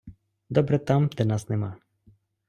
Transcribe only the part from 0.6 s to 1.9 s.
там, де нас нема.